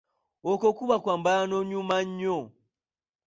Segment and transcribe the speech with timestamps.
[0.51, 2.37] Okwo kuba okwambala n'onyuma nnyo.